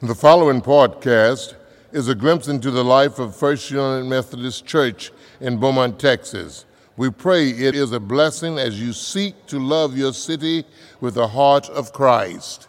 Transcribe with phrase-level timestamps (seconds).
[0.00, 1.56] The following podcast
[1.90, 6.66] is a glimpse into the life of First United Methodist Church in Beaumont, Texas.
[6.96, 10.64] We pray it is a blessing as you seek to love your city
[11.00, 12.68] with the heart of Christ.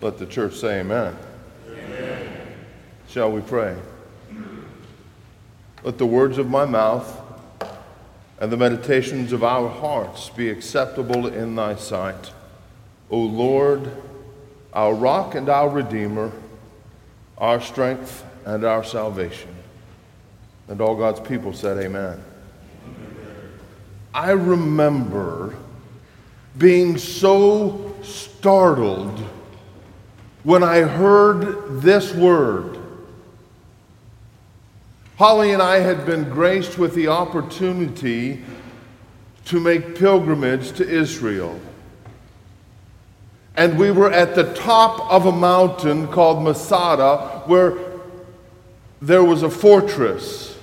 [0.00, 1.14] Let the church say amen.
[1.68, 2.28] amen.
[3.06, 3.76] Shall we pray?
[5.82, 7.25] Let the words of my mouth
[8.38, 12.32] and the meditations of our hearts be acceptable in thy sight.
[13.10, 13.90] O Lord,
[14.72, 16.32] our rock and our redeemer,
[17.38, 19.54] our strength and our salvation.
[20.68, 22.22] And all God's people said, Amen.
[24.12, 25.56] I remember
[26.58, 29.18] being so startled
[30.42, 32.75] when I heard this word.
[35.16, 38.44] Holly and I had been graced with the opportunity
[39.46, 41.58] to make pilgrimage to Israel.
[43.56, 47.78] And we were at the top of a mountain called Masada, where
[49.00, 50.58] there was a fortress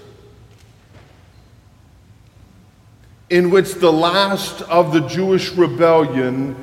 [3.32, 6.56] in which the last of the Jewish rebellion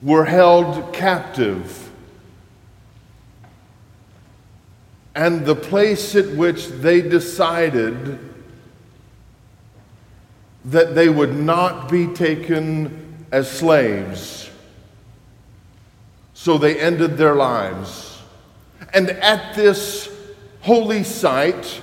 [0.00, 1.89] were held captive.
[5.14, 8.18] And the place at which they decided
[10.66, 14.50] that they would not be taken as slaves.
[16.34, 18.22] So they ended their lives.
[18.94, 20.08] And at this
[20.60, 21.80] holy site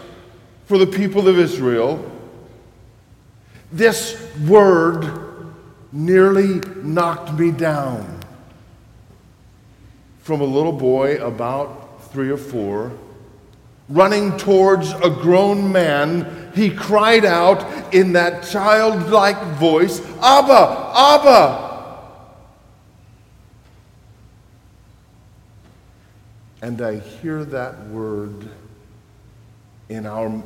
[0.65, 2.11] for the people of Israel,
[3.71, 5.53] this word
[5.91, 8.19] nearly knocked me down.
[10.19, 12.91] From a little boy about three or four
[13.89, 21.67] running towards a grown man, he cried out in that childlike voice, Abba, Abba.
[26.61, 28.49] And I hear that word
[29.89, 30.43] in our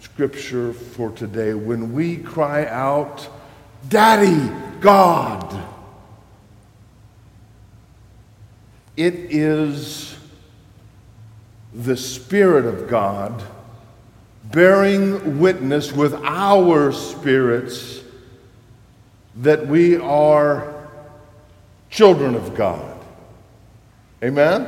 [0.00, 3.28] scripture for today when we cry out,
[3.88, 5.64] Daddy, God.
[8.96, 10.15] It is
[11.76, 13.44] the Spirit of God
[14.44, 18.00] bearing witness with our spirits
[19.36, 20.88] that we are
[21.90, 22.98] children of God.
[24.22, 24.62] Amen?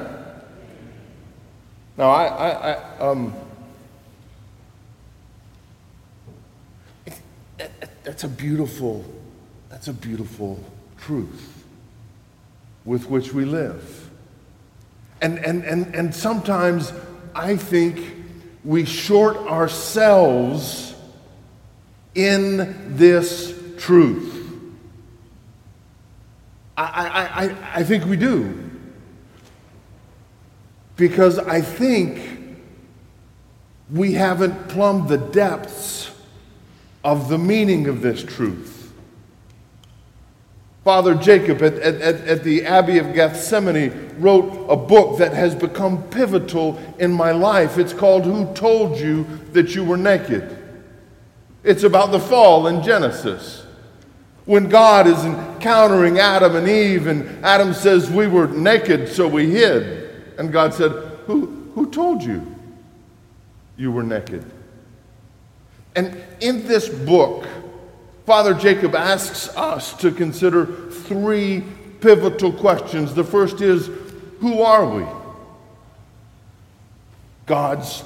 [1.96, 3.34] Now, I, I, I um,
[8.02, 9.04] that's a beautiful,
[9.70, 10.62] that's a beautiful
[10.98, 11.64] truth
[12.84, 14.07] with which we live.
[15.20, 16.92] And, and, and, and sometimes
[17.34, 18.14] I think
[18.64, 20.94] we short ourselves
[22.14, 24.34] in this truth.
[26.76, 28.70] I, I, I, I think we do.
[30.96, 32.56] Because I think
[33.90, 36.10] we haven't plumbed the depths
[37.02, 38.77] of the meaning of this truth.
[40.88, 46.02] Father Jacob at, at, at, the Abbey of Gethsemani wrote a book that has become
[46.04, 47.76] pivotal in my life.
[47.76, 50.56] It's called Who Told You That You Were Naked?
[51.62, 53.66] It's about the fall in Genesis.
[54.46, 59.50] When God is encountering Adam and Eve, and Adam says, We were naked, so we
[59.50, 60.38] hid.
[60.38, 60.90] And God said,
[61.26, 62.46] Who, who told you
[63.76, 64.42] you were naked?
[65.94, 67.46] And in this book,
[68.28, 71.64] Father Jacob asks us to consider three
[72.02, 73.14] pivotal questions.
[73.14, 73.86] The first is
[74.40, 75.06] Who are we?
[77.46, 78.04] God's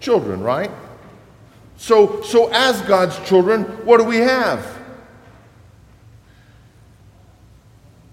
[0.00, 0.70] children, right?
[1.76, 4.66] So, so as God's children, what do we have?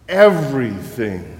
[0.10, 1.40] Everything.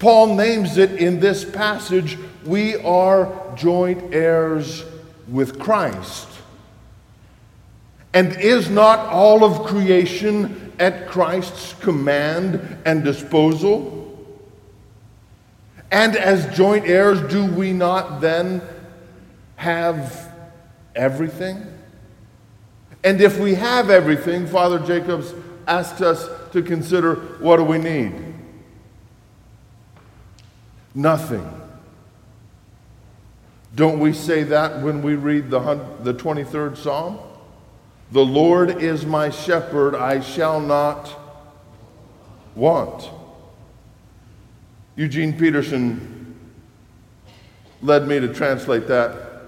[0.00, 4.84] Paul names it in this passage we are joint heirs
[5.28, 6.37] with Christ.
[8.12, 13.98] And is not all of creation at Christ's command and disposal?
[15.90, 18.62] And as joint heirs, do we not then
[19.56, 20.32] have
[20.94, 21.66] everything?
[23.04, 25.32] And if we have everything, Father Jacobs
[25.66, 28.14] asks us to consider what do we need?
[30.94, 31.48] Nothing.
[33.74, 35.60] Don't we say that when we read the,
[36.02, 37.18] the 23rd Psalm?
[38.10, 41.14] The Lord is my shepherd, I shall not
[42.54, 43.10] want.
[44.96, 46.34] Eugene Peterson
[47.82, 49.42] led me to translate that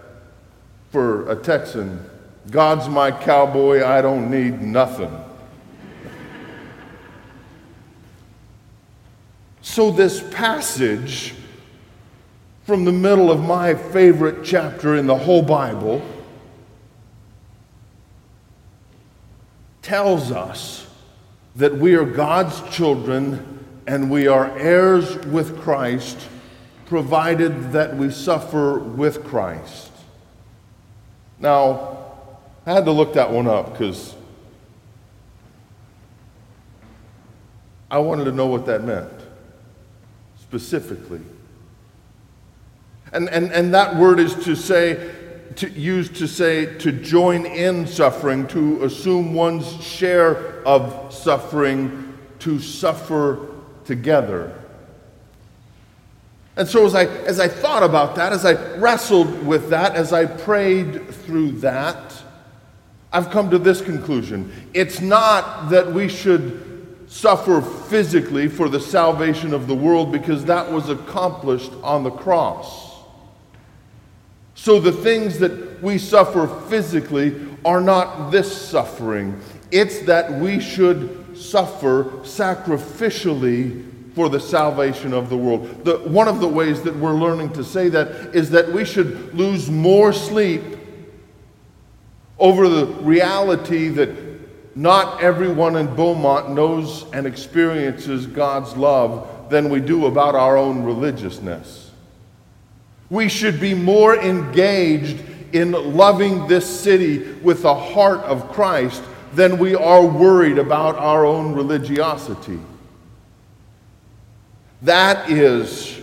[0.90, 2.04] for a Texan
[2.50, 5.14] God's my cowboy, I don't need nothing.
[9.62, 11.34] so, this passage
[12.64, 16.02] from the middle of my favorite chapter in the whole Bible
[19.90, 20.86] tells us
[21.56, 23.58] that we are God's children
[23.88, 26.16] and we are heirs with Christ,
[26.86, 29.90] provided that we suffer with Christ.
[31.40, 32.04] Now,
[32.64, 34.14] I had to look that one up because
[37.90, 39.10] I wanted to know what that meant
[40.40, 41.20] specifically.
[43.12, 45.16] And, and, and that word is to say,
[45.56, 52.58] to, used to say to join in suffering, to assume one's share of suffering, to
[52.58, 53.48] suffer
[53.84, 54.56] together.
[56.56, 60.12] And so, as I, as I thought about that, as I wrestled with that, as
[60.12, 62.12] I prayed through that,
[63.12, 64.52] I've come to this conclusion.
[64.74, 70.70] It's not that we should suffer physically for the salvation of the world because that
[70.70, 72.89] was accomplished on the cross.
[74.54, 79.40] So the things that we suffer physically are not this suffering.
[79.70, 85.84] It's that we should suffer sacrificially for the salvation of the world.
[85.84, 89.34] The, one of the ways that we're learning to say that is that we should
[89.34, 90.62] lose more sleep
[92.38, 94.10] over the reality that
[94.76, 100.82] not everyone in Beaumont knows and experiences God's love than we do about our own
[100.82, 101.89] religiousness.
[103.10, 105.22] We should be more engaged
[105.52, 109.02] in loving this city with the heart of Christ
[109.34, 112.60] than we are worried about our own religiosity.
[114.82, 116.00] That is,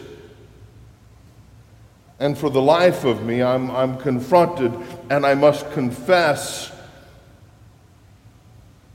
[2.20, 4.74] and for the life of me, I'm, I'm confronted
[5.10, 6.72] and I must confess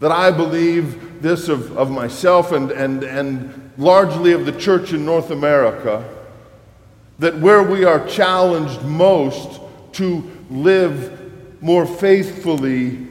[0.00, 5.04] that I believe this of, of myself and, and, and largely of the church in
[5.04, 6.04] North America
[7.18, 9.60] that where we are challenged most
[9.92, 13.06] to live more faithfully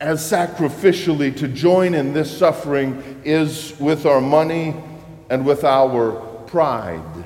[0.00, 4.74] as sacrificially to join in this suffering is with our money
[5.30, 6.12] and with our
[6.46, 7.24] pride.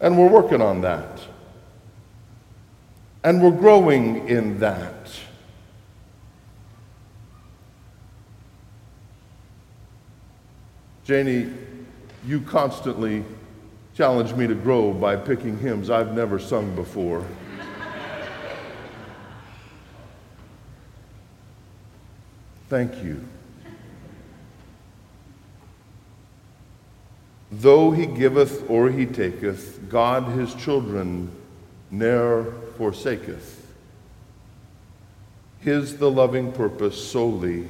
[0.00, 1.20] And we're working on that.
[3.22, 5.12] And we're growing in that.
[11.04, 11.50] Janie
[12.26, 13.24] you constantly
[13.94, 17.24] challenge me to grow by picking hymns I've never sung before.
[22.68, 23.26] Thank you.
[27.50, 31.30] Though he giveth or he taketh, God his children
[31.90, 32.44] ne'er
[32.76, 33.66] forsaketh.
[35.58, 37.66] His the loving purpose solely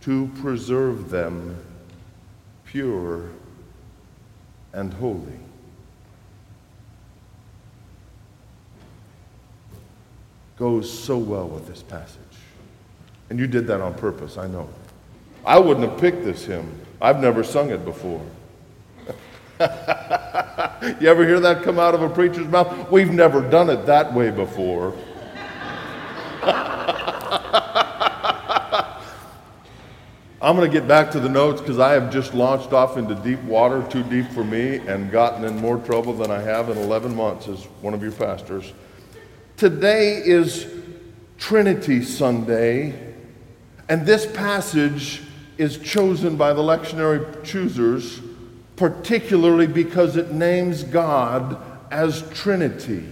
[0.00, 1.56] to preserve them
[2.66, 3.30] pure
[4.72, 5.38] and holy.
[10.56, 12.18] Goes so well with this passage.
[13.30, 14.68] And you did that on purpose, I know.
[15.44, 16.80] I wouldn't have picked this hymn.
[17.00, 18.24] I've never sung it before.
[19.60, 22.90] you ever hear that come out of a preacher's mouth?
[22.90, 24.96] We've never done it that way before.
[30.42, 33.14] I'm going to get back to the notes because I have just launched off into
[33.14, 36.76] deep water, too deep for me, and gotten in more trouble than I have in
[36.76, 38.72] 11 months as one of your pastors.
[39.56, 40.66] Today is
[41.38, 43.14] Trinity Sunday,
[43.88, 45.22] and this passage
[45.58, 48.20] is chosen by the lectionary choosers
[48.74, 51.56] particularly because it names God
[51.92, 53.06] as Trinity.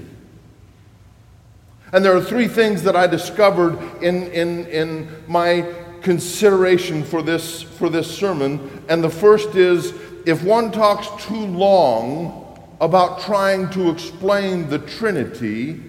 [1.92, 5.72] And there are three things that I discovered in, in, in my
[6.02, 8.84] consideration for this, for this sermon.
[8.88, 9.92] And the first is
[10.26, 15.82] if one talks too long about trying to explain the Trinity,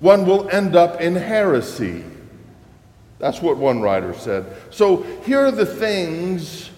[0.00, 2.04] one will end up in heresy.
[3.18, 4.44] That's what one writer said.
[4.70, 6.70] So here are the things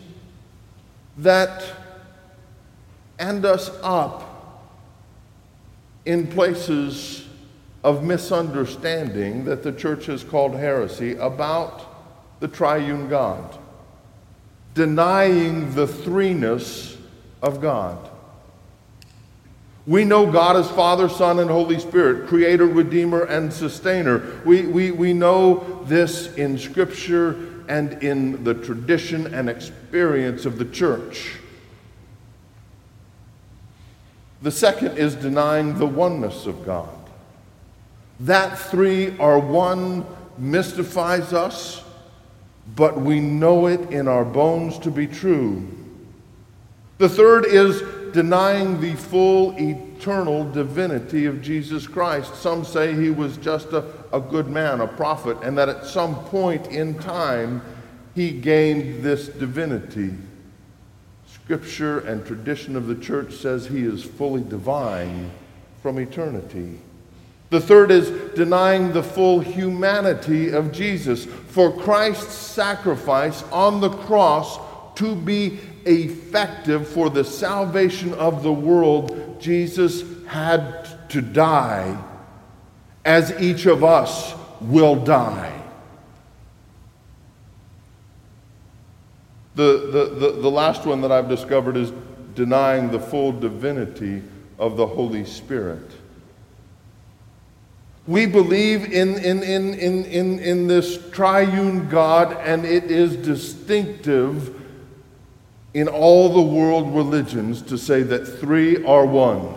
[1.19, 1.65] that
[3.19, 4.25] end us up
[6.05, 7.27] in places
[7.83, 11.88] of misunderstanding that the church has called heresy about
[12.41, 13.59] the triune God,
[14.75, 16.97] denying the threeness
[17.43, 18.11] of God.
[19.87, 24.41] We know God as Father, Son, and Holy Spirit, Creator, Redeemer, and Sustainer.
[24.45, 30.67] We, we, we know this in Scripture and in the tradition and experience of the
[30.67, 31.37] church.
[34.43, 36.95] The second is denying the oneness of God.
[38.21, 41.83] That three are one mystifies us
[42.77, 45.67] but we know it in our bones to be true.
[46.99, 47.83] The third is
[48.13, 52.35] denying the full eternal divinity of Jesus Christ.
[52.35, 56.17] Some say he was just a, a good man, a prophet, and that at some
[56.27, 57.63] point in time
[58.15, 60.15] he gained this divinity.
[61.27, 65.31] Scripture and tradition of the church says he is fully divine
[65.83, 66.79] from eternity.
[67.51, 71.25] The third is denying the full humanity of Jesus.
[71.25, 74.59] For Christ's sacrifice on the cross
[74.97, 81.97] to be effective for the salvation of the world, Jesus had to die
[83.05, 85.55] as each of us will die.
[89.55, 91.93] The, the, the, the, last one that I've discovered is
[92.35, 94.23] denying the full divinity
[94.59, 95.91] of the Holy Spirit.
[98.09, 104.59] We believe in, in, in, in, in, in this triune God, and it is distinctive
[105.75, 109.55] in all the world religions to say that three are one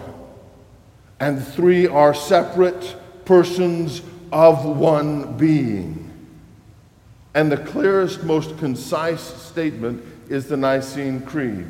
[1.21, 4.01] and three are separate persons
[4.33, 6.11] of one being.
[7.33, 11.67] And the clearest, most concise statement is the Nicene Creed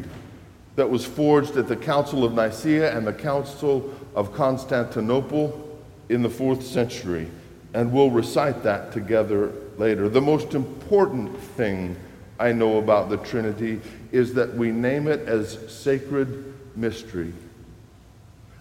[0.77, 5.67] that was forged at the Council of Nicaea and the Council of Constantinople
[6.11, 7.27] in the fourth century.
[7.73, 10.09] And we'll recite that together later.
[10.09, 11.95] The most important thing
[12.37, 13.79] I know about the Trinity
[14.11, 17.33] is that we name it as sacred mystery.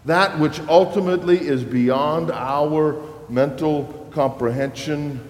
[0.05, 5.21] That which ultimately is beyond our mental comprehension,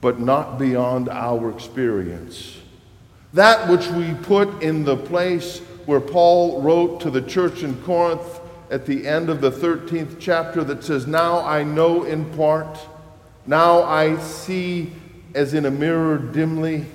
[0.00, 2.58] but not beyond our experience.
[3.32, 8.40] That which we put in the place where Paul wrote to the church in Corinth
[8.72, 12.78] at the end of the 13th chapter that says, Now I know in part,
[13.46, 14.90] now I see
[15.34, 16.86] as in a mirror dimly.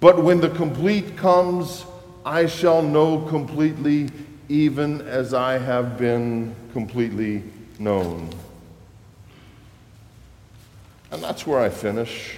[0.00, 1.86] But when the complete comes,
[2.26, 4.10] I shall know completely,
[4.50, 7.42] even as I have been completely
[7.78, 8.28] known.
[11.10, 12.36] And that's where I finish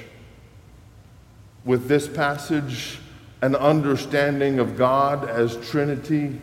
[1.64, 2.98] with this passage
[3.42, 6.38] an understanding of God as Trinity.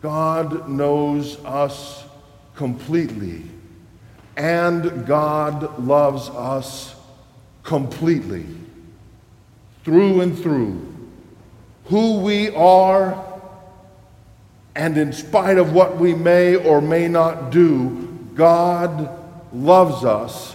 [0.00, 2.04] God knows us
[2.54, 3.42] completely,
[4.36, 6.94] and God loves us
[7.62, 8.46] completely
[9.84, 10.94] through and through,
[11.86, 13.24] who we are,
[14.74, 19.10] and in spite of what we may or may not do, God
[19.52, 20.54] loves us,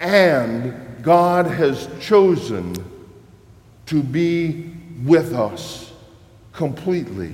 [0.00, 2.74] and God has chosen
[3.86, 4.70] to be
[5.04, 5.90] with us
[6.52, 7.32] completely.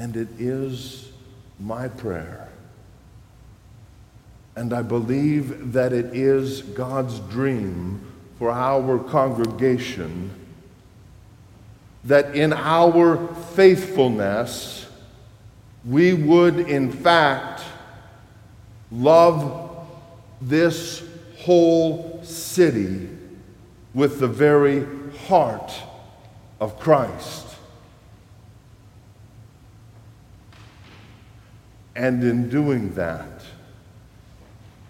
[0.00, 1.12] And it is
[1.60, 2.50] my prayer
[4.56, 8.00] and I believe that it is God's dream
[8.38, 10.30] for our congregation
[12.04, 14.86] that in our faithfulness
[15.84, 17.62] we would, in fact,
[18.90, 19.86] love
[20.42, 21.02] this
[21.38, 23.08] whole city
[23.94, 24.86] with the very
[25.26, 25.72] heart
[26.60, 27.49] of Christ.
[31.94, 33.42] And in doing that,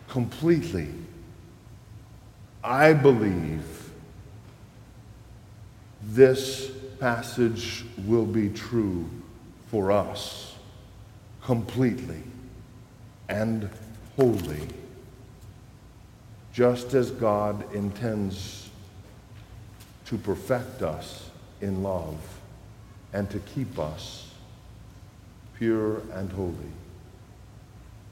[0.09, 0.89] completely.
[2.63, 3.91] I believe
[6.03, 9.09] this passage will be true
[9.71, 10.57] for us
[11.43, 12.23] completely
[13.29, 13.71] and
[14.17, 14.69] wholly,
[16.53, 18.69] just as God intends
[20.07, 21.31] to perfect us
[21.61, 22.19] in love
[23.13, 24.29] and to keep us
[25.57, 26.55] pure and holy.